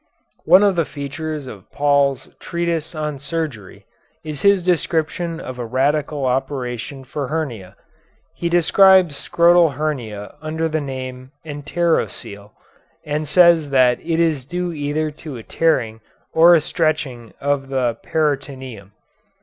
One 0.45 0.63
of 0.63 0.75
the 0.77 0.83
features 0.83 1.45
of 1.45 1.71
Paul's 1.71 2.27
"Treatise 2.39 2.95
on 2.95 3.19
Surgery" 3.19 3.85
is 4.23 4.41
his 4.41 4.63
description 4.65 5.39
of 5.39 5.59
a 5.59 5.65
radical 5.67 6.25
operation 6.25 7.03
for 7.03 7.27
hernia. 7.27 7.75
He 8.33 8.49
describes 8.49 9.15
scrotal 9.15 9.73
hernia 9.75 10.33
under 10.41 10.67
the 10.67 10.81
name 10.81 11.33
enterocele, 11.45 12.49
and 13.05 13.27
says 13.27 13.69
that 13.69 13.99
it 14.01 14.19
is 14.19 14.43
due 14.43 14.73
either 14.73 15.11
to 15.21 15.37
a 15.37 15.43
tearing 15.43 16.01
or 16.33 16.55
a 16.55 16.61
stretching 16.61 17.35
of 17.39 17.69
the 17.69 17.93
peritoneum. 18.01 18.93